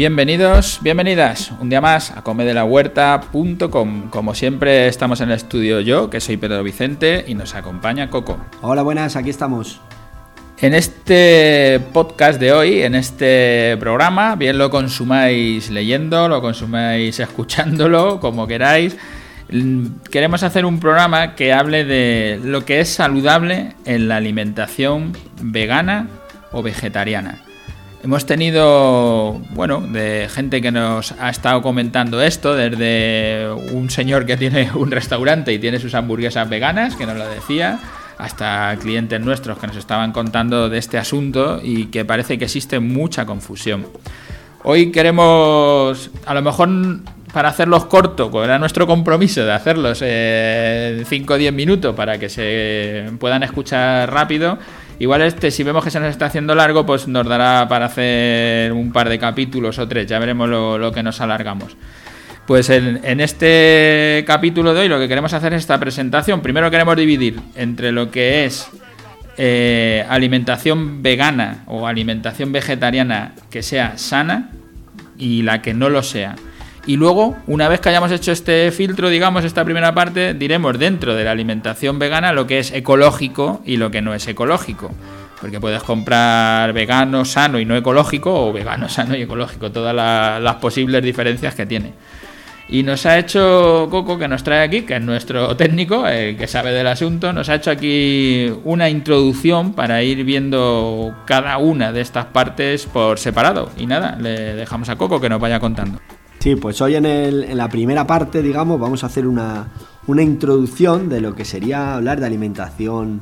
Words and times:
Bienvenidos, 0.00 0.78
bienvenidas 0.80 1.52
un 1.60 1.68
día 1.68 1.82
más 1.82 2.10
a 2.12 2.22
comedelahuerta.com. 2.22 4.08
Como 4.08 4.34
siempre 4.34 4.88
estamos 4.88 5.20
en 5.20 5.28
el 5.28 5.36
estudio 5.36 5.80
yo, 5.80 6.08
que 6.08 6.22
soy 6.22 6.38
Pedro 6.38 6.62
Vicente, 6.62 7.26
y 7.28 7.34
nos 7.34 7.54
acompaña 7.54 8.08
Coco. 8.08 8.38
Hola, 8.62 8.80
buenas, 8.80 9.16
aquí 9.16 9.28
estamos. 9.28 9.78
En 10.58 10.72
este 10.72 11.82
podcast 11.92 12.40
de 12.40 12.50
hoy, 12.50 12.80
en 12.80 12.94
este 12.94 13.76
programa, 13.78 14.36
bien 14.36 14.56
lo 14.56 14.70
consumáis 14.70 15.68
leyendo, 15.68 16.30
lo 16.30 16.40
consumáis 16.40 17.20
escuchándolo, 17.20 18.20
como 18.20 18.46
queráis. 18.46 18.96
Queremos 20.10 20.42
hacer 20.42 20.64
un 20.64 20.80
programa 20.80 21.34
que 21.34 21.52
hable 21.52 21.84
de 21.84 22.40
lo 22.42 22.64
que 22.64 22.80
es 22.80 22.88
saludable 22.88 23.74
en 23.84 24.08
la 24.08 24.16
alimentación 24.16 25.12
vegana 25.42 26.08
o 26.52 26.62
vegetariana. 26.62 27.42
Hemos 28.02 28.24
tenido, 28.24 29.42
bueno, 29.50 29.82
de 29.82 30.26
gente 30.30 30.62
que 30.62 30.72
nos 30.72 31.12
ha 31.12 31.28
estado 31.28 31.60
comentando 31.60 32.22
esto, 32.22 32.54
desde 32.54 33.46
un 33.72 33.90
señor 33.90 34.24
que 34.24 34.38
tiene 34.38 34.70
un 34.74 34.90
restaurante 34.90 35.52
y 35.52 35.58
tiene 35.58 35.78
sus 35.78 35.94
hamburguesas 35.94 36.48
veganas, 36.48 36.96
que 36.96 37.04
nos 37.04 37.18
lo 37.18 37.28
decía, 37.28 37.78
hasta 38.16 38.74
clientes 38.80 39.20
nuestros 39.20 39.58
que 39.58 39.66
nos 39.66 39.76
estaban 39.76 40.12
contando 40.12 40.70
de 40.70 40.78
este 40.78 40.96
asunto 40.96 41.60
y 41.62 41.86
que 41.86 42.06
parece 42.06 42.38
que 42.38 42.46
existe 42.46 42.80
mucha 42.80 43.26
confusión. 43.26 43.86
Hoy 44.62 44.90
queremos, 44.90 46.10
a 46.24 46.32
lo 46.32 46.40
mejor 46.40 46.70
para 47.34 47.50
hacerlos 47.50 47.84
cortos, 47.84 48.30
era 48.42 48.58
nuestro 48.58 48.86
compromiso 48.86 49.44
de 49.44 49.52
hacerlos 49.52 50.00
en 50.02 51.04
5 51.04 51.34
o 51.34 51.36
10 51.36 51.52
minutos 51.52 51.94
para 51.94 52.18
que 52.18 52.30
se 52.30 53.10
puedan 53.18 53.42
escuchar 53.42 54.10
rápido 54.10 54.58
Igual 55.00 55.22
este, 55.22 55.50
si 55.50 55.62
vemos 55.62 55.82
que 55.82 55.90
se 55.90 55.98
nos 55.98 56.10
está 56.10 56.26
haciendo 56.26 56.54
largo, 56.54 56.84
pues 56.84 57.08
nos 57.08 57.26
dará 57.26 57.66
para 57.68 57.86
hacer 57.86 58.70
un 58.70 58.92
par 58.92 59.08
de 59.08 59.18
capítulos 59.18 59.78
o 59.78 59.88
tres, 59.88 60.06
ya 60.06 60.18
veremos 60.18 60.46
lo, 60.46 60.92
que 60.92 61.02
nos 61.02 61.22
alargamos. 61.22 61.74
Pues 62.46 62.68
en, 62.68 63.20
este 63.20 64.24
capítulo 64.26 64.74
de 64.74 64.80
hoy 64.80 64.88
lo 64.88 64.98
que 64.98 65.08
queremos 65.08 65.32
hacer 65.32 65.54
es 65.54 65.62
esta 65.62 65.80
presentación. 65.80 66.42
Primero 66.42 66.70
queremos 66.70 66.96
dividir 66.96 67.40
entre 67.56 67.92
lo 67.92 68.10
que 68.10 68.44
es 68.44 68.68
eh, 69.38 70.04
alimentación 70.06 71.02
vegana 71.02 71.64
o 71.66 71.86
alimentación 71.86 72.52
vegetariana 72.52 73.32
que 73.50 73.62
sea 73.62 73.96
sana 73.96 74.50
y 75.16 75.40
la 75.42 75.62
que 75.62 75.72
no 75.72 75.88
lo 75.88 76.02
sea. 76.02 76.36
Y 76.90 76.96
luego, 76.96 77.36
una 77.46 77.68
vez 77.68 77.78
que 77.78 77.88
hayamos 77.88 78.10
hecho 78.10 78.32
este 78.32 78.72
filtro, 78.72 79.10
digamos, 79.10 79.44
esta 79.44 79.64
primera 79.64 79.94
parte, 79.94 80.34
diremos 80.34 80.76
dentro 80.76 81.14
de 81.14 81.22
la 81.22 81.30
alimentación 81.30 82.00
vegana 82.00 82.32
lo 82.32 82.48
que 82.48 82.58
es 82.58 82.72
ecológico 82.72 83.62
y 83.64 83.76
lo 83.76 83.92
que 83.92 84.02
no 84.02 84.12
es 84.12 84.26
ecológico. 84.26 84.90
Porque 85.40 85.60
puedes 85.60 85.84
comprar 85.84 86.72
vegano, 86.72 87.24
sano 87.24 87.60
y 87.60 87.64
no 87.64 87.76
ecológico, 87.76 88.48
o 88.48 88.52
vegano, 88.52 88.88
sano 88.88 89.16
y 89.16 89.22
ecológico, 89.22 89.70
todas 89.70 89.94
las 89.94 90.54
posibles 90.56 91.04
diferencias 91.04 91.54
que 91.54 91.64
tiene. 91.64 91.92
Y 92.68 92.82
nos 92.82 93.06
ha 93.06 93.18
hecho 93.18 93.86
Coco, 93.88 94.18
que 94.18 94.26
nos 94.26 94.42
trae 94.42 94.64
aquí, 94.64 94.82
que 94.82 94.96
es 94.96 95.02
nuestro 95.02 95.54
técnico, 95.56 96.08
el 96.08 96.36
que 96.36 96.48
sabe 96.48 96.72
del 96.72 96.88
asunto, 96.88 97.32
nos 97.32 97.48
ha 97.50 97.54
hecho 97.54 97.70
aquí 97.70 98.52
una 98.64 98.90
introducción 98.90 99.74
para 99.74 100.02
ir 100.02 100.24
viendo 100.24 101.14
cada 101.24 101.56
una 101.58 101.92
de 101.92 102.00
estas 102.00 102.24
partes 102.26 102.86
por 102.86 103.20
separado. 103.20 103.70
Y 103.76 103.86
nada, 103.86 104.16
le 104.20 104.56
dejamos 104.56 104.88
a 104.88 104.96
Coco 104.96 105.20
que 105.20 105.28
nos 105.28 105.40
vaya 105.40 105.60
contando. 105.60 106.00
Sí, 106.40 106.56
pues 106.56 106.80
hoy 106.80 106.94
en, 106.94 107.54
la 107.54 107.68
primera 107.68 108.06
parte, 108.06 108.40
digamos, 108.40 108.80
vamos 108.80 109.04
a 109.04 109.08
hacer 109.08 109.26
una, 109.26 109.68
introducción 110.08 111.10
de 111.10 111.20
lo 111.20 111.34
que 111.34 111.44
sería 111.44 111.96
hablar 111.96 112.18
de 112.18 112.24
alimentación 112.24 113.20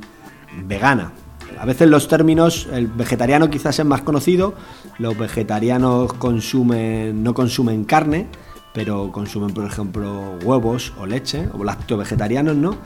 vegana. 0.64 1.10
A 1.58 1.66
veces 1.66 1.88
los 1.88 2.06
términos, 2.06 2.68
el 2.72 2.86
vegetariano 2.86 3.50
quizás 3.50 3.76
es 3.80 3.84
más 3.84 4.02
conocido, 4.02 4.54
los 4.98 5.18
vegetarianos 5.18 6.12
consumen, 6.12 7.24
no 7.24 7.34
consumen 7.34 7.82
carne, 7.82 8.28
pero 8.72 9.10
consumen, 9.10 9.52
por 9.52 9.64
ejemplo, 9.64 10.38
huevos 10.44 10.92
o 10.96 11.04
leche, 11.04 11.48
o 11.52 11.64
lácteos 11.64 11.98
vegetarianos, 11.98 12.54
¿no? 12.54 12.76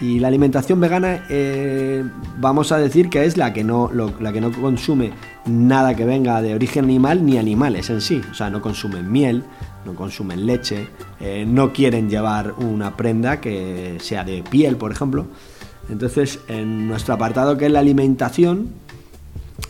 Y 0.00 0.20
la 0.20 0.28
alimentación 0.28 0.80
vegana, 0.80 1.26
eh, 1.28 2.02
vamos 2.38 2.72
a 2.72 2.78
decir 2.78 3.10
que 3.10 3.26
es 3.26 3.36
la 3.36 3.52
que, 3.52 3.62
no, 3.62 3.90
la 3.92 4.32
que 4.32 4.40
no 4.40 4.50
consume 4.52 5.12
nada 5.44 5.94
que 5.94 6.06
venga 6.06 6.40
de 6.40 6.54
origen 6.54 6.84
animal 6.84 7.26
ni 7.26 7.36
animales 7.36 7.90
en 7.90 8.00
sí. 8.00 8.22
O 8.30 8.34
sea, 8.34 8.48
no 8.48 8.62
consumen 8.62 9.12
miel, 9.12 9.44
no 9.84 9.94
consumen 9.94 10.46
leche, 10.46 10.88
eh, 11.20 11.44
no 11.46 11.72
quieren 11.72 12.08
llevar 12.08 12.52
una 12.52 12.96
prenda 12.96 13.40
que 13.40 13.98
sea 14.00 14.24
de 14.24 14.42
piel, 14.42 14.76
por 14.76 14.92
ejemplo. 14.92 15.26
Entonces, 15.88 16.40
en 16.48 16.88
nuestro 16.88 17.14
apartado 17.14 17.56
que 17.56 17.66
es 17.66 17.72
la 17.72 17.80
alimentación, 17.80 18.70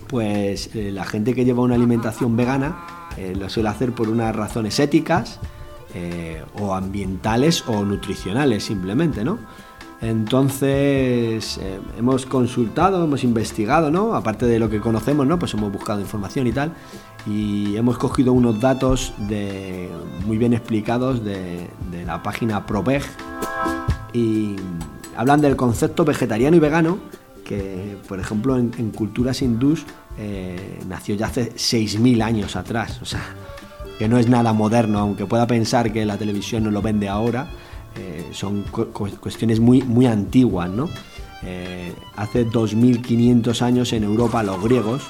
pues 0.09 0.75
eh, 0.75 0.91
la 0.93 1.05
gente 1.05 1.35
que 1.35 1.45
lleva 1.45 1.63
una 1.63 1.75
alimentación 1.75 2.37
vegana 2.37 3.09
eh, 3.17 3.35
lo 3.39 3.49
suele 3.49 3.69
hacer 3.71 3.93
por 3.93 4.09
unas 4.09 4.35
razones 4.35 4.79
éticas 4.79 5.41
o 6.59 6.73
ambientales 6.73 7.65
o 7.69 7.85
nutricionales 7.85 8.65
simplemente, 8.65 9.23
¿no? 9.25 9.39
Entonces 10.01 11.61
hemos 11.99 12.25
consultado, 12.25 13.05
hemos 13.05 13.23
investigado, 13.25 13.91
¿no? 13.91 14.15
Aparte 14.15 14.47
de 14.47 14.59
lo 14.59 14.71
que 14.71 14.81
conocemos, 14.81 15.27
¿no? 15.27 15.39
Pues 15.39 15.53
hemos 15.53 15.71
buscado 15.71 16.01
información 16.01 16.47
y 16.47 16.53
tal 16.53 16.73
y 17.27 17.77
hemos 17.77 17.99
cogido 17.99 18.33
unos 18.33 18.61
datos 18.61 19.15
de, 19.19 19.89
muy 20.27 20.39
bien 20.39 20.53
explicados 20.53 21.25
de, 21.25 21.69
la 22.07 22.23
página 22.23 22.67
ProVeg 22.67 23.03
y 24.13 24.57
hablan 25.17 25.41
del 25.41 25.57
concepto 25.57 26.05
vegetariano 26.05 26.57
y 26.57 26.61
vegano 26.61 26.99
que 27.45 27.97
por 28.09 28.19
ejemplo 28.19 28.59
en, 28.59 28.91
culturas 28.91 29.41
hindús 29.41 29.85
eh, 30.19 30.81
nació 30.89 31.15
ya 31.15 31.27
hace 31.27 31.53
6.000 31.53 32.23
años 32.23 32.57
atrás, 32.57 33.01
o 33.01 33.05
sea, 33.05 33.23
que 33.99 34.09
no 34.09 34.19
es 34.19 34.29
nada 34.29 34.53
moderno, 34.53 34.99
aunque 34.99 35.27
pueda 35.27 35.47
pensar 35.47 35.93
que 35.93 36.05
la 36.05 36.19
televisión 36.19 36.65
no 36.65 36.71
lo 36.71 36.83
vende 36.83 37.09
ahora, 37.09 37.49
eh, 37.97 38.29
son 38.33 38.65
cuestiones 39.21 39.61
muy, 39.61 39.83
muy 39.83 40.07
antiguas, 40.07 40.69
¿no? 40.69 40.89
Eh, 41.45 41.93
hace 42.17 42.45
2500 42.45 43.63
años 43.63 43.93
en 43.93 44.05
Europa 44.05 44.43
los 44.43 44.63
griegos, 44.63 45.03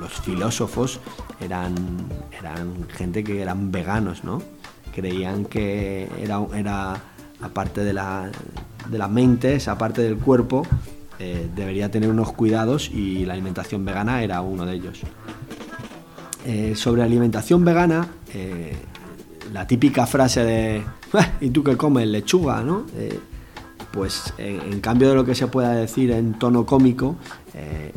los 0.00 0.12
filósofos, 0.12 1.00
eran, 1.40 1.74
eran 2.38 2.86
gente 2.90 3.24
que 3.24 3.40
eran 3.40 3.72
veganos, 3.72 4.24
¿no? 4.24 4.42
Creían 4.94 5.46
que 5.46 6.08
era, 6.20 6.40
era 6.54 7.02
aparte 7.40 7.82
de 7.82 7.92
la, 7.92 8.30
de 8.90 8.98
la 8.98 9.08
mente, 9.08 9.54
esa 9.56 9.76
parte 9.78 10.02
del 10.02 10.16
cuerpo, 10.16 10.66
eh, 11.18 11.48
debería 11.54 11.90
tener 11.90 12.10
unos 12.10 12.32
cuidados 12.32 12.90
y 12.90 13.24
la 13.24 13.34
alimentación 13.34 13.84
vegana 13.84 14.22
era 14.22 14.40
uno 14.40 14.66
de 14.66 14.74
ellos. 14.74 15.00
Eh, 16.46 16.74
sobre 16.76 17.02
alimentación 17.02 17.64
vegana, 17.64 18.06
eh, 18.32 18.76
la 19.52 19.66
típica 19.66 20.06
frase 20.06 20.44
de 20.44 20.82
¿y 21.40 21.50
tú 21.50 21.62
qué 21.64 21.76
comes? 21.76 22.06
lechuga? 22.08 22.62
¿no? 22.62 22.84
Pues 23.94 24.34
en, 24.38 24.80
cambio 24.80 25.08
de 25.08 25.14
lo 25.14 25.24
que 25.24 25.34
se 25.34 25.46
pueda 25.46 25.72
decir 25.72 26.10
en 26.10 26.34
tono 26.34 26.66
cómico, 26.66 27.16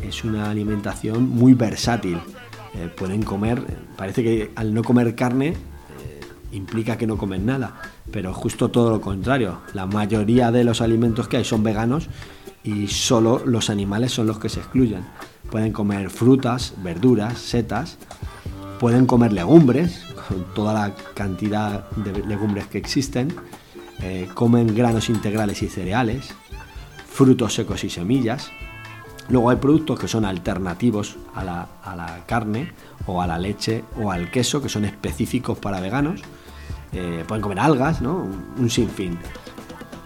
es 0.00 0.22
una 0.24 0.48
alimentación 0.48 1.28
muy 1.28 1.54
versátil. 1.54 2.18
Eh, 2.74 2.88
pueden 2.94 3.22
comer, 3.22 3.62
parece 3.96 4.22
que 4.22 4.50
al 4.54 4.74
no 4.74 4.84
comer 4.84 5.14
carne 5.14 5.48
eh, 5.48 6.20
implica 6.52 6.98
que 6.98 7.06
no 7.06 7.16
comen 7.16 7.46
nada, 7.46 7.80
pero 8.12 8.34
justo 8.34 8.70
todo 8.70 8.90
lo 8.90 9.00
contrario. 9.00 9.60
La 9.74 9.86
mayoría 9.86 10.52
de 10.52 10.64
los 10.64 10.80
alimentos 10.80 11.28
que 11.28 11.38
hay 11.38 11.44
son 11.44 11.62
veganos 11.62 12.08
y 12.62 12.86
solo 12.88 13.42
los 13.44 13.70
animales 13.70 14.12
son 14.12 14.26
los 14.26 14.38
que 14.38 14.48
se 14.48 14.60
excluyen. 14.60 15.04
Pueden 15.50 15.72
comer 15.72 16.10
frutas, 16.10 16.74
verduras, 16.82 17.38
setas, 17.38 17.96
pueden 18.78 19.06
comer 19.06 19.32
legumbres, 19.32 20.04
con 20.28 20.44
toda 20.54 20.74
la 20.74 20.94
cantidad 21.14 21.88
de 21.92 22.24
legumbres 22.26 22.66
que 22.66 22.76
existen, 22.76 23.34
eh, 24.00 24.28
comen 24.34 24.74
granos 24.74 25.08
integrales 25.08 25.62
y 25.62 25.68
cereales, 25.68 26.34
frutos 27.08 27.54
secos 27.54 27.84
y 27.84 27.90
semillas, 27.90 28.50
Luego 29.28 29.50
hay 29.50 29.56
productos 29.56 29.98
que 30.00 30.08
son 30.08 30.24
alternativos 30.24 31.16
a 31.34 31.44
la, 31.44 32.24
carne 32.26 32.72
o 33.06 33.20
a 33.20 33.26
la 33.26 33.38
leche 33.38 33.84
o 34.02 34.10
al 34.10 34.30
queso, 34.30 34.62
que 34.62 34.68
son 34.68 34.84
específicos 34.84 35.58
para 35.58 35.80
veganos. 35.80 36.22
Eh, 36.92 37.24
pueden 37.28 37.42
comer 37.42 37.60
algas, 37.60 38.00
¿no? 38.00 38.26
Un, 38.56 38.70
sinfín. 38.70 39.18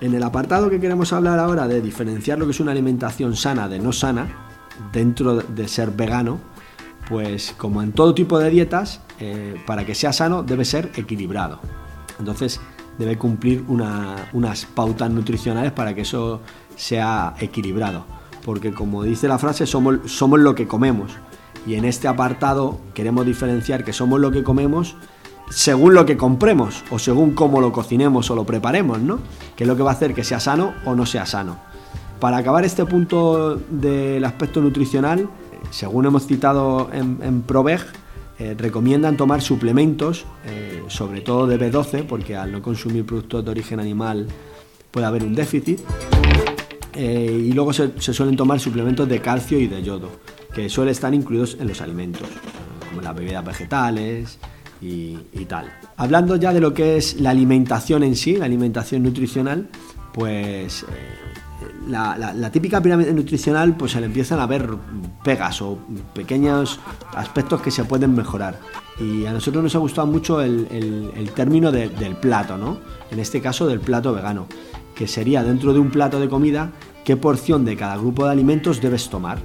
En 0.00 0.14
el 0.14 0.22
apartado 0.24 0.68
que 0.68 0.80
queremos 0.80 1.12
hablar 1.12 1.38
ahora 1.38 1.68
de 1.68 1.80
diferenciar 1.80 2.38
lo 2.38 2.46
que 2.46 2.50
es 2.50 2.58
una 2.58 2.72
alimentación 2.72 3.36
sana 3.36 3.68
de 3.68 3.78
no 3.78 3.92
sana, 3.92 4.48
dentro 4.92 5.36
de 5.36 5.68
ser 5.68 5.92
vegano, 5.92 6.40
pues 7.08 7.54
como 7.56 7.82
en 7.82 7.92
todo 7.92 8.14
tipo 8.14 8.40
de 8.40 8.50
dietas, 8.50 9.00
eh, 9.20 9.54
para 9.64 9.86
que 9.86 9.94
sea 9.94 10.12
sano 10.12 10.42
debe 10.42 10.64
ser 10.64 10.90
equilibrado. 10.96 11.60
Entonces, 12.18 12.60
debe 13.02 13.18
cumplir 13.18 13.64
unas 13.68 14.66
pautas 14.66 15.10
nutricionales 15.10 15.72
para 15.72 15.94
que 15.94 16.02
eso 16.02 16.40
sea 16.76 17.34
equilibrado. 17.40 18.04
Porque 18.44 18.72
como 18.72 19.02
dice 19.02 19.28
la 19.28 19.38
frase, 19.38 19.66
somos, 19.66 20.00
lo 20.40 20.54
que 20.54 20.66
comemos. 20.66 21.12
Y 21.66 21.74
en 21.74 21.84
este 21.84 22.08
apartado 22.08 22.80
queremos 22.94 23.24
diferenciar 23.26 23.84
que 23.84 23.92
somos 23.92 24.20
lo 24.20 24.30
que 24.30 24.42
comemos 24.42 24.96
según 25.50 25.94
lo 25.94 26.06
que 26.06 26.16
compremos 26.16 26.82
o 26.90 26.98
según 26.98 27.32
cómo 27.32 27.60
lo 27.60 27.72
cocinemos 27.72 28.30
o 28.30 28.34
lo 28.34 28.44
preparemos, 28.44 29.00
¿no? 29.00 29.18
Que 29.54 29.64
es 29.64 29.68
lo 29.68 29.76
que 29.76 29.82
va 29.82 29.90
a 29.90 29.94
hacer 29.94 30.14
que 30.14 30.24
sea 30.24 30.40
sano 30.40 30.72
o 30.84 30.94
no 30.94 31.06
sea 31.06 31.26
sano. 31.26 31.58
Para 32.20 32.38
acabar 32.38 32.64
este 32.64 32.86
punto 32.86 33.56
del 33.56 34.24
aspecto 34.24 34.60
nutricional, 34.60 35.28
según 35.70 36.06
hemos 36.06 36.26
citado 36.26 36.88
en, 36.92 37.42
Proveg, 37.42 37.80
eh, 38.42 38.54
recomiendan 38.58 39.16
tomar 39.16 39.40
suplementos, 39.40 40.24
eh, 40.44 40.82
sobre 40.88 41.20
todo 41.20 41.46
de 41.46 41.60
B12, 41.60 42.04
porque 42.04 42.34
al 42.34 42.50
no 42.50 42.60
consumir 42.60 43.06
productos 43.06 43.44
de 43.44 43.50
origen 43.52 43.78
animal 43.78 44.26
puede 44.90 45.06
haber 45.06 45.22
un 45.22 45.32
déficit. 45.32 45.78
Eh, 46.92 47.46
y 47.48 47.52
luego 47.52 47.72
se, 47.72 47.92
suelen 48.00 48.34
tomar 48.34 48.58
suplementos 48.58 49.08
de 49.08 49.20
calcio 49.20 49.60
y 49.60 49.68
de 49.68 49.80
yodo, 49.84 50.08
que 50.52 50.68
suelen 50.68 50.90
estar 50.90 51.14
incluidos 51.14 51.56
en 51.60 51.68
los 51.68 51.80
alimentos, 51.82 52.26
como 52.88 53.00
las 53.00 53.14
bebidas 53.14 53.44
vegetales 53.44 54.40
y, 54.80 55.14
tal. 55.46 55.72
Hablando 55.96 56.34
ya 56.34 56.52
de 56.52 56.58
lo 56.58 56.74
que 56.74 56.96
es 56.96 57.20
la 57.20 57.30
alimentación 57.30 58.02
en 58.02 58.16
sí, 58.16 58.36
la 58.36 58.46
alimentación 58.46 59.04
nutricional, 59.04 59.68
pues 60.12 60.84
la, 61.88 62.50
típica 62.50 62.82
pirámide 62.82 63.12
nutricional, 63.12 63.76
pues 63.76 63.92
se 63.92 64.00
le 64.00 64.06
empiezan 64.06 64.40
a 64.40 64.46
ver 64.46 64.68
pegas 65.22 65.62
o 65.62 65.78
pequeños 66.14 66.80
aspectos 67.14 67.60
que 67.60 67.70
se 67.70 67.84
pueden 67.84 68.14
mejorar. 68.14 68.58
Y 69.00 69.26
a 69.26 69.32
nosotros 69.32 69.62
nos 69.62 69.74
ha 69.74 69.78
gustado 69.78 70.06
mucho 70.06 70.40
el, 70.40 71.30
término 71.34 71.72
del 71.72 72.16
plato, 72.16 72.56
¿no? 72.56 72.78
En 73.10 73.18
este 73.18 73.40
caso 73.40 73.66
del 73.66 73.80
plato 73.80 74.12
vegano, 74.12 74.46
que 74.94 75.06
sería 75.06 75.42
dentro 75.42 75.72
de 75.72 75.80
un 75.80 75.90
plato 75.90 76.20
de 76.20 76.28
comida, 76.28 76.72
qué 77.04 77.16
porción 77.16 77.64
de 77.64 77.76
cada 77.76 77.96
grupo 77.96 78.24
de 78.24 78.32
alimentos 78.32 78.80
debes 78.80 79.08
tomar. 79.08 79.38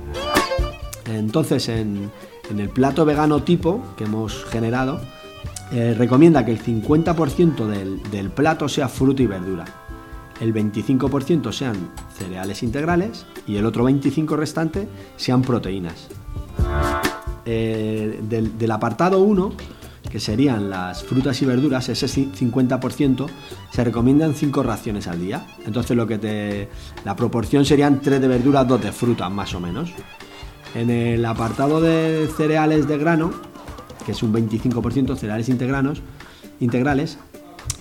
Entonces, 1.06 1.70
en, 1.70 2.12
el 2.50 2.70
plato 2.70 3.06
vegano 3.06 3.44
tipo 3.44 3.84
que 3.98 4.06
hemos 4.06 4.46
generado, 4.46 5.02
eh, 5.72 5.94
recomienda 5.98 6.46
que 6.46 6.52
el 6.52 6.64
50% 6.64 7.66
del, 7.66 8.02
del 8.10 8.30
plato 8.30 8.70
sea 8.70 8.88
fruta 8.88 9.22
y 9.22 9.28
verdura 9.28 9.87
el 10.40 10.54
25% 10.54 11.52
sean 11.52 11.76
cereales 12.18 12.64
integrales 12.64 13.26
y 13.48 13.58
el 13.58 13.66
otro 13.66 13.88
25% 13.90 14.36
restante 14.36 14.88
sean 15.16 15.42
proteínas. 15.42 16.08
Eh, 17.46 18.20
del, 18.22 18.72
apartado 18.72 19.20
1, 19.22 19.54
que 20.12 20.20
serían 20.20 20.70
las 20.70 21.04
frutas 21.04 21.42
y 21.42 21.46
verduras, 21.46 21.88
ese 21.90 22.08
50%, 22.08 23.26
se 23.72 23.84
recomiendan 23.84 24.36
5 24.36 24.64
raciones 24.64 25.08
al 25.08 25.22
día. 25.22 25.46
Entonces 25.66 25.96
lo 25.96 26.06
que 26.08 26.68
la 27.06 27.16
proporción 27.16 27.66
serían 27.66 28.02
3 28.02 28.22
de 28.22 28.28
verduras, 28.28 28.68
2 28.68 28.82
de 28.82 28.92
frutas 28.92 29.32
más 29.32 29.54
o 29.54 29.60
menos. 29.60 29.92
En 30.76 30.90
el 30.90 31.26
apartado 31.26 31.80
de 31.80 32.30
cereales 32.36 32.88
de 32.88 32.98
grano, 32.98 33.32
que 34.06 34.12
es 34.12 34.22
un 34.22 34.34
25% 34.34 35.16
cereales 35.16 35.50
integranos, 35.50 36.02
integrales, 36.60 37.18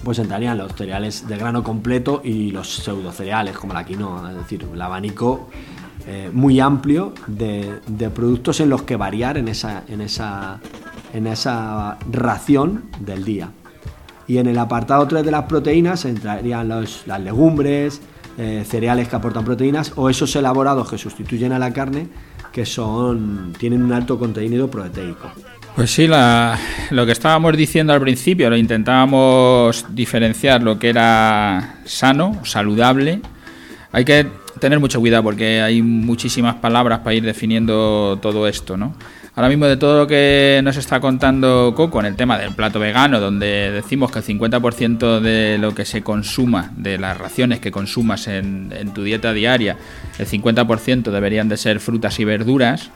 pues 0.04 0.18
entrarían 0.18 0.58
los 0.58 0.72
cereales 0.72 1.26
de 1.26 1.36
grano 1.36 1.62
completo 1.62 2.20
y 2.22 2.50
los 2.50 2.76
pseudo 2.76 3.12
cereales 3.12 3.56
como 3.56 3.72
la 3.72 3.84
quinoa, 3.84 4.30
es 4.30 4.36
decir, 4.36 4.66
el 4.72 4.80
abanico 4.80 5.48
eh, 6.06 6.30
muy 6.32 6.60
amplio 6.60 7.12
de, 7.26 7.80
productos 8.14 8.60
en 8.60 8.70
los 8.70 8.82
que 8.82 8.94
variar 8.96 9.38
en 9.38 9.48
esa, 9.48 9.82
en 9.88 10.00
esa, 10.00 10.60
en 11.12 11.26
esa 11.26 11.98
ración 12.12 12.84
del 13.00 13.24
día. 13.24 13.50
Y 14.28 14.38
en 14.38 14.46
el 14.46 14.58
apartado 14.58 15.06
3 15.06 15.24
de 15.24 15.30
las 15.30 15.44
proteínas 15.44 16.04
entrarían 16.04 16.68
las 16.68 17.20
legumbres, 17.20 18.00
eh, 18.38 18.64
cereales 18.68 19.08
que 19.08 19.16
aportan 19.16 19.44
proteínas 19.44 19.92
o 19.96 20.10
esos 20.10 20.36
elaborados 20.36 20.90
que 20.90 20.98
sustituyen 20.98 21.52
a 21.52 21.58
la 21.58 21.72
carne 21.72 22.08
que 22.52 22.66
son, 22.66 23.54
tienen 23.58 23.82
un 23.82 23.92
alto 23.92 24.18
contenido 24.18 24.70
proteico. 24.70 25.30
Pues 25.76 25.90
sí, 25.90 26.08
lo 26.08 27.04
que 27.04 27.12
estábamos 27.12 27.54
diciendo 27.54 27.92
al 27.92 28.00
principio, 28.00 28.48
lo 28.48 28.56
intentábamos 28.56 29.84
diferenciar 29.90 30.62
lo 30.62 30.78
que 30.78 30.88
era 30.88 31.74
sano, 31.84 32.40
saludable. 32.46 33.20
Hay 33.92 34.06
que 34.06 34.26
tener 34.58 34.80
mucho 34.80 35.00
cuidado 35.00 35.22
porque 35.24 35.60
hay 35.60 35.82
muchísimas 35.82 36.54
palabras 36.54 37.00
para 37.00 37.12
ir 37.12 37.24
definiendo 37.24 38.18
todo 38.22 38.48
esto, 38.48 38.78
¿no? 38.78 38.94
Ahora 39.34 39.50
mismo 39.50 39.66
de 39.66 39.76
todo 39.76 39.98
lo 39.98 40.06
que 40.06 40.62
nos 40.64 40.78
está 40.78 40.98
contando 40.98 41.74
Coco 41.76 42.00
en 42.00 42.06
el 42.06 42.16
tema 42.16 42.38
del 42.38 42.54
plato 42.54 42.80
vegano, 42.80 43.20
donde 43.20 43.70
decimos 43.70 44.10
que 44.10 44.20
el 44.20 44.24
50% 44.24 45.20
de 45.20 45.58
lo 45.58 45.74
que 45.74 45.84
se 45.84 46.02
consuma, 46.02 46.72
de 46.74 46.96
las 46.96 47.18
raciones 47.18 47.60
que 47.60 47.70
consumas 47.70 48.28
en, 48.28 48.72
en 48.74 48.94
tu 48.94 49.02
dieta 49.02 49.34
diaria, 49.34 49.76
el 50.18 50.26
50% 50.26 51.10
deberían 51.10 51.50
de 51.50 51.58
ser 51.58 51.80
frutas 51.80 52.18
y 52.18 52.24
verduras, 52.24 52.90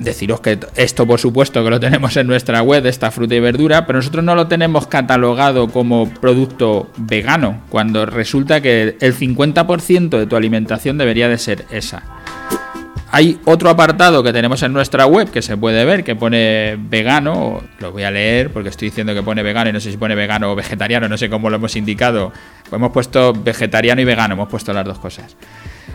Deciros 0.00 0.40
que 0.40 0.58
esto, 0.76 1.06
por 1.06 1.20
supuesto, 1.20 1.62
que 1.62 1.68
lo 1.68 1.78
tenemos 1.78 2.16
en 2.16 2.26
nuestra 2.26 2.62
web, 2.62 2.86
esta 2.86 3.10
fruta 3.10 3.34
y 3.34 3.40
verdura, 3.40 3.86
pero 3.86 3.98
nosotros 3.98 4.24
no 4.24 4.34
lo 4.34 4.46
tenemos 4.46 4.86
catalogado 4.86 5.68
como 5.68 6.08
producto 6.08 6.90
vegano, 6.96 7.60
cuando 7.68 8.06
resulta 8.06 8.62
que 8.62 8.96
el 9.00 9.14
50% 9.14 10.18
de 10.18 10.26
tu 10.26 10.36
alimentación 10.36 10.96
debería 10.96 11.28
de 11.28 11.38
ser 11.38 11.66
esa. 11.70 12.13
Hay 13.16 13.38
otro 13.44 13.70
apartado 13.70 14.24
que 14.24 14.32
tenemos 14.32 14.60
en 14.64 14.72
nuestra 14.72 15.06
web 15.06 15.30
que 15.30 15.40
se 15.40 15.56
puede 15.56 15.84
ver, 15.84 16.02
que 16.02 16.16
pone 16.16 16.76
vegano, 16.76 17.62
lo 17.78 17.92
voy 17.92 18.02
a 18.02 18.10
leer 18.10 18.50
porque 18.50 18.70
estoy 18.70 18.88
diciendo 18.88 19.14
que 19.14 19.22
pone 19.22 19.44
vegano 19.44 19.70
y 19.70 19.72
no 19.72 19.78
sé 19.78 19.92
si 19.92 19.96
pone 19.96 20.16
vegano 20.16 20.50
o 20.50 20.56
vegetariano, 20.56 21.08
no 21.08 21.16
sé 21.16 21.30
cómo 21.30 21.48
lo 21.48 21.54
hemos 21.54 21.76
indicado. 21.76 22.32
Pues 22.62 22.72
hemos 22.72 22.90
puesto 22.90 23.32
vegetariano 23.32 24.00
y 24.00 24.04
vegano, 24.04 24.34
hemos 24.34 24.48
puesto 24.48 24.72
las 24.72 24.84
dos 24.84 24.98
cosas. 24.98 25.36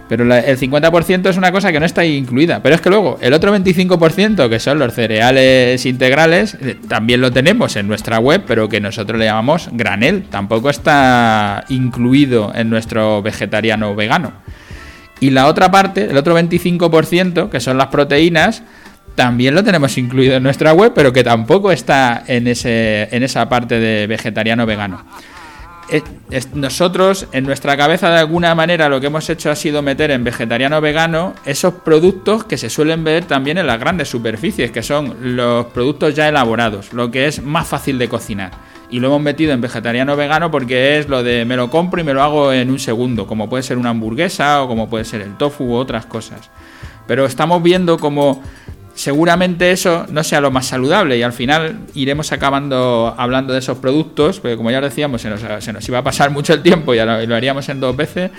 Pero 0.08 0.24
el 0.34 0.58
50% 0.58 1.30
es 1.30 1.36
una 1.36 1.52
cosa 1.52 1.74
que 1.74 1.82
no 1.82 1.86
está 1.86 2.06
incluida. 2.06 2.64
Pero 2.64 2.76
es 2.76 2.80
que 2.80 2.90
luego 2.90 3.20
el 3.20 3.34
otro 3.34 3.54
25%, 3.54 4.48
que 4.48 4.60
son 4.62 4.80
los 4.80 4.94
cereales 4.94 5.86
integrales, 5.86 6.58
eh, 6.62 6.78
también 6.88 7.20
lo 7.20 7.32
tenemos 7.34 7.76
en 7.76 7.90
nuestra 7.90 8.20
web, 8.20 8.44
pero 8.48 8.70
que 8.70 8.80
nosotros 8.80 9.20
le 9.20 9.26
llamamos 9.26 9.68
granel. 9.74 10.24
Tampoco 10.30 10.70
está 10.70 11.66
incluido 11.68 12.54
en 12.56 12.70
nuestro 12.70 13.22
vegetariano 13.22 13.94
vegano. 13.94 14.32
Y 15.20 15.32
la 15.32 15.48
otra 15.48 15.70
parte, 15.70 16.10
el 16.10 16.18
otro 16.18 16.38
25%, 16.38 17.50
que 17.50 17.60
son 17.60 17.78
las 17.78 17.88
proteínas, 17.88 18.64
también 19.16 19.54
lo 19.54 19.64
tenemos 19.64 19.98
incluido 19.98 20.36
en 20.36 20.44
nuestra 20.44 20.74
web, 20.74 20.94
pero 20.96 21.12
que 21.12 21.24
tampoco 21.24 21.72
está 21.72 22.24
en, 22.28 22.48
ese, 22.48 23.10
en 23.12 23.24
esa 23.24 23.50
parte 23.50 23.80
de 23.80 24.08
vegetariano 24.08 24.66
vegano. 24.66 25.04
Eh, 25.92 26.04
nosotros 26.54 27.28
en 27.32 27.46
nuestra 27.46 27.76
cabeza 27.76 28.12
de 28.12 28.20
alguna 28.20 28.54
manera 28.54 28.90
lo 28.90 29.02
que 29.02 29.08
hemos 29.08 29.28
hecho 29.28 29.50
ha 29.50 29.56
sido 29.56 29.82
meter 29.82 30.12
en 30.12 30.24
vegetariano 30.24 30.80
vegano 30.82 31.34
esos 31.46 31.74
productos 31.74 32.44
que 32.44 32.60
se 32.60 32.70
suelen 32.70 33.04
ver 33.04 33.26
también 33.26 33.58
en 33.58 33.66
las 33.66 33.80
grandes 33.80 34.08
superficies, 34.08 34.70
que 34.70 34.84
son 34.84 35.36
los 35.36 35.66
productos 35.68 36.14
ya 36.16 36.30
elaborados, 36.30 36.94
lo 36.94 37.10
que 37.10 37.28
es 37.28 37.42
más 37.42 37.68
fácil 37.68 37.98
de 37.98 38.08
cocinar. 38.08 38.52
Y 38.90 39.00
lo 39.00 39.08
hemos 39.08 39.22
metido 39.22 39.54
en 39.54 39.62
vegetariano 39.62 40.16
vegano 40.16 40.50
porque 40.50 40.98
es 40.98 41.08
lo 41.08 41.22
de 41.22 41.46
me 41.46 41.56
lo 41.56 41.70
compro 41.70 42.02
y 42.02 42.04
me 42.04 42.14
lo 42.14 42.24
hago 42.24 42.52
en 42.52 42.72
un 42.72 42.80
segundo, 42.80 43.28
como 43.28 43.50
puede 43.50 43.64
ser 43.64 43.78
una 43.78 43.90
hamburguesa 43.92 44.64
o 44.64 44.68
como 44.68 44.90
puede 44.90 45.06
ser 45.06 45.22
el 45.22 45.38
tofu 45.38 45.66
u 45.66 45.74
otras 45.76 46.06
cosas. 46.06 46.50
Pero 47.08 47.26
estamos 47.26 47.62
viendo 47.62 47.98
como 47.98 48.42
seguramente 48.96 49.72
eso 49.72 50.06
no 50.10 50.24
sea 50.24 50.42
lo 50.42 50.52
más 50.52 50.66
saludable 50.66 51.18
y 51.18 51.24
al 51.24 51.32
final 51.32 51.80
iremos 51.94 52.32
acabando 52.32 53.14
hablando 53.18 53.54
de 53.54 53.60
esos 53.60 53.78
productos, 53.78 54.40
porque 54.40 54.58
como 54.58 54.72
ya 54.72 54.82
decíamos, 54.82 55.22
se 55.22 55.30
nos, 55.30 55.88
iba 55.88 56.00
a 56.00 56.04
pasar 56.04 56.32
mucho 56.32 56.54
el 56.54 56.62
tiempo 56.62 56.94
y 56.94 56.98
lo, 56.98 57.26
lo 57.26 57.36
haríamos 57.36 57.70
en 57.70 57.80
dos 57.80 57.96
veces, 57.96 58.32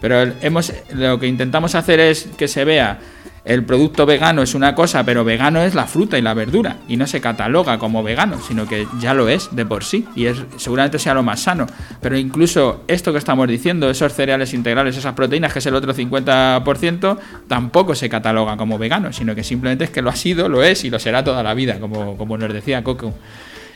pero 0.00 0.32
hemos, 0.40 0.72
lo 0.94 1.18
que 1.18 1.26
intentamos 1.26 1.74
hacer 1.74 2.00
es 2.00 2.28
que 2.36 2.48
se 2.48 2.64
vea 2.64 2.98
el 3.44 3.64
producto 3.64 4.06
vegano 4.06 4.42
es 4.42 4.54
una 4.54 4.74
cosa, 4.74 5.04
pero 5.04 5.24
vegano 5.24 5.62
es 5.62 5.74
la 5.74 5.86
fruta 5.86 6.18
y 6.18 6.22
la 6.22 6.34
verdura. 6.34 6.76
Y 6.88 6.96
no 6.96 7.06
se 7.06 7.20
cataloga 7.20 7.78
como 7.78 8.02
vegano, 8.02 8.38
sino 8.46 8.66
que 8.66 8.86
ya 9.00 9.14
lo 9.14 9.28
es 9.28 9.48
de 9.52 9.64
por 9.64 9.84
sí. 9.84 10.06
Y 10.14 10.26
es, 10.26 10.38
seguramente 10.56 10.98
sea 10.98 11.14
lo 11.14 11.22
más 11.22 11.40
sano. 11.40 11.66
Pero 12.00 12.16
incluso 12.16 12.82
esto 12.88 13.12
que 13.12 13.18
estamos 13.18 13.48
diciendo, 13.48 13.88
esos 13.88 14.12
cereales 14.12 14.52
integrales, 14.54 14.96
esas 14.96 15.14
proteínas, 15.14 15.52
que 15.52 15.60
es 15.60 15.66
el 15.66 15.74
otro 15.74 15.94
50%, 15.94 17.18
tampoco 17.46 17.94
se 17.94 18.08
cataloga 18.08 18.56
como 18.56 18.78
vegano, 18.78 19.12
sino 19.12 19.34
que 19.34 19.44
simplemente 19.44 19.84
es 19.84 19.90
que 19.90 20.02
lo 20.02 20.10
ha 20.10 20.16
sido, 20.16 20.48
lo 20.48 20.62
es 20.62 20.84
y 20.84 20.90
lo 20.90 20.98
será 20.98 21.24
toda 21.24 21.42
la 21.42 21.54
vida, 21.54 21.78
como, 21.80 22.16
como 22.16 22.36
nos 22.36 22.52
decía 22.52 22.82
Coco. 22.84 23.14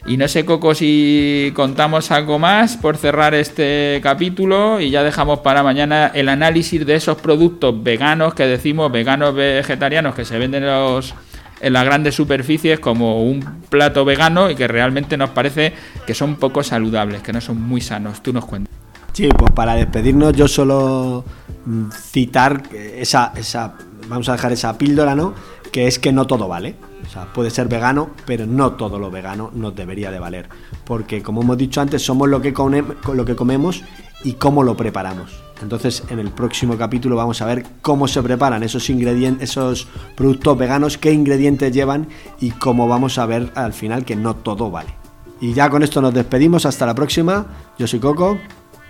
Y 0.04 0.16
no 0.16 0.26
sé, 0.26 0.44
Coco, 0.44 0.74
si 0.74 1.52
contamos 1.54 2.10
algo 2.10 2.38
más 2.38 2.76
por 2.76 2.96
cerrar 2.96 3.34
este 3.34 4.00
capítulo 4.02 4.80
y 4.80 4.90
ya 4.90 5.04
dejamos 5.04 5.40
para 5.40 5.62
mañana 5.62 6.10
el 6.12 6.28
análisis 6.28 6.84
de 6.84 6.96
esos 6.96 7.18
productos 7.18 7.82
veganos 7.84 8.34
que 8.34 8.44
decimos, 8.46 8.90
veganos 8.90 9.32
vegetarianos 9.34 10.16
que 10.16 10.24
se 10.24 10.38
venden 10.38 10.64
en, 10.64 10.70
los, 10.70 11.14
en 11.60 11.72
las 11.72 11.84
grandes 11.84 12.16
superficies 12.16 12.80
como 12.80 13.22
un 13.22 13.62
plato 13.68 14.04
vegano 14.04 14.50
y 14.50 14.56
que 14.56 14.66
realmente 14.66 15.16
nos 15.16 15.30
parece 15.30 15.72
que 16.04 16.14
son 16.14 16.34
poco 16.34 16.64
saludables, 16.64 17.22
que 17.22 17.32
no 17.32 17.40
son 17.40 17.60
muy 17.62 17.80
sanos. 17.80 18.24
Tú 18.24 18.32
nos 18.32 18.44
cuentas. 18.44 18.74
Sí, 19.12 19.28
pues 19.28 19.52
para 19.52 19.74
despedirnos 19.74 20.32
yo 20.32 20.48
solo 20.48 21.24
mm, 21.64 21.90
citar 21.92 22.62
esa, 22.72 23.32
esa 23.36 23.74
vamos 24.08 24.28
a 24.28 24.32
dejar 24.32 24.52
esa 24.52 24.76
píldora, 24.76 25.14
¿no? 25.14 25.34
Que 25.72 25.88
es 25.88 25.98
que 25.98 26.12
no 26.12 26.26
todo 26.26 26.46
vale. 26.46 26.76
O 27.04 27.10
sea, 27.10 27.32
puede 27.32 27.50
ser 27.50 27.66
vegano, 27.66 28.10
pero 28.26 28.46
no 28.46 28.72
todo 28.72 28.98
lo 28.98 29.10
vegano 29.10 29.50
nos 29.54 29.74
debería 29.74 30.10
de 30.10 30.20
valer. 30.20 30.48
Porque 30.84 31.22
como 31.22 31.42
hemos 31.42 31.58
dicho 31.58 31.80
antes, 31.80 32.02
somos 32.02 32.28
lo 32.28 32.40
que, 32.40 32.52
lo 32.52 33.24
que 33.24 33.34
comemos 33.34 33.82
y 34.22 34.34
cómo 34.34 34.62
lo 34.62 34.76
preparamos. 34.76 35.42
Entonces, 35.62 36.02
en 36.10 36.18
el 36.18 36.30
próximo 36.30 36.76
capítulo 36.76 37.16
vamos 37.16 37.40
a 37.40 37.46
ver 37.46 37.64
cómo 37.82 38.06
se 38.06 38.22
preparan 38.22 38.62
esos 38.62 38.90
ingredientes, 38.90 39.50
esos 39.50 39.88
productos 40.16 40.58
veganos, 40.58 40.98
qué 40.98 41.12
ingredientes 41.12 41.72
llevan 41.72 42.08
y 42.40 42.50
cómo 42.50 42.88
vamos 42.88 43.18
a 43.18 43.26
ver 43.26 43.50
al 43.54 43.72
final 43.72 44.04
que 44.04 44.16
no 44.16 44.36
todo 44.36 44.70
vale. 44.70 44.94
Y 45.40 45.54
ya 45.54 45.70
con 45.70 45.82
esto 45.82 46.00
nos 46.00 46.14
despedimos, 46.14 46.66
hasta 46.66 46.86
la 46.86 46.94
próxima. 46.94 47.46
Yo 47.78 47.86
soy 47.86 47.98
Coco. 47.98 48.38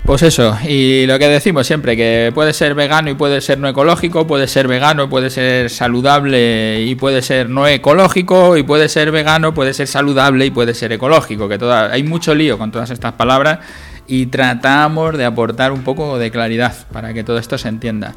Pues 0.05 0.23
eso, 0.23 0.59
y 0.67 1.07
lo 1.07 1.17
que 1.21 1.29
decimos 1.29 1.65
siempre, 1.65 1.97
que 1.97 2.33
puede 2.35 2.53
ser 2.53 2.75
vegano 2.75 3.09
y 3.09 3.15
puede 3.15 3.41
ser 3.41 3.61
no 3.61 3.69
ecológico, 3.69 4.27
puede 4.27 4.49
ser 4.49 4.67
vegano, 4.67 5.09
puede 5.09 5.31
ser 5.31 5.71
saludable 5.71 6.83
y 6.83 6.97
puede 6.97 7.23
ser 7.23 7.49
no 7.49 7.69
ecológico, 7.69 8.57
y 8.57 8.65
puede 8.65 8.89
ser 8.89 9.13
vegano, 9.13 9.55
puede 9.55 9.73
ser 9.73 9.87
saludable 9.87 10.45
y 10.45 10.51
puede 10.51 10.75
ser 10.75 10.91
ecológico, 10.91 11.49
que 11.49 11.57
toda, 11.57 11.93
hay 11.93 12.03
mucho 12.03 12.35
lío 12.35 12.59
con 12.59 12.73
todas 12.73 12.91
estas 12.91 13.13
palabras 13.13 13.61
y 14.09 14.27
tratamos 14.27 15.17
de 15.17 15.25
aportar 15.25 15.71
un 15.71 15.85
poco 15.85 16.19
de 16.19 16.33
claridad 16.33 16.75
para 16.93 17.15
que 17.15 17.23
todo 17.23 17.39
esto 17.39 17.57
se 17.57 17.69
entienda. 17.69 18.13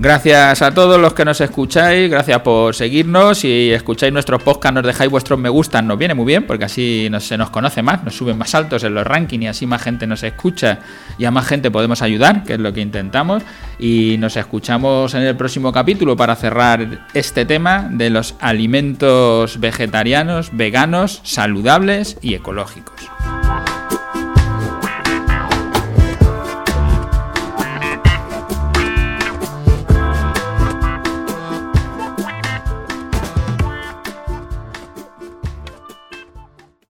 Gracias 0.00 0.62
a 0.62 0.70
todos 0.72 1.00
los 1.00 1.12
que 1.12 1.24
nos 1.24 1.40
escucháis, 1.40 2.08
gracias 2.08 2.40
por 2.42 2.72
seguirnos. 2.72 3.38
Si 3.38 3.72
escucháis 3.72 4.12
nuestros 4.12 4.40
podcasts, 4.40 4.72
nos 4.76 4.84
dejáis 4.86 5.10
vuestros 5.10 5.40
me 5.40 5.48
gustan, 5.48 5.88
nos 5.88 5.98
viene 5.98 6.14
muy 6.14 6.24
bien, 6.24 6.46
porque 6.46 6.66
así 6.66 7.10
se 7.18 7.36
nos 7.36 7.50
conoce 7.50 7.82
más, 7.82 8.04
nos 8.04 8.16
suben 8.16 8.38
más 8.38 8.54
altos 8.54 8.84
en 8.84 8.94
los 8.94 9.04
rankings 9.04 9.42
y 9.42 9.46
así 9.48 9.66
más 9.66 9.82
gente 9.82 10.06
nos 10.06 10.22
escucha 10.22 10.78
y 11.18 11.24
a 11.24 11.32
más 11.32 11.48
gente 11.48 11.72
podemos 11.72 12.00
ayudar, 12.00 12.44
que 12.44 12.52
es 12.52 12.60
lo 12.60 12.72
que 12.72 12.80
intentamos. 12.80 13.42
Y 13.80 14.14
nos 14.20 14.36
escuchamos 14.36 15.14
en 15.14 15.22
el 15.22 15.36
próximo 15.36 15.72
capítulo 15.72 16.16
para 16.16 16.36
cerrar 16.36 17.08
este 17.12 17.44
tema 17.44 17.88
de 17.90 18.10
los 18.10 18.36
alimentos 18.38 19.58
vegetarianos, 19.58 20.50
veganos, 20.52 21.20
saludables 21.24 22.18
y 22.22 22.34
ecológicos. 22.34 23.17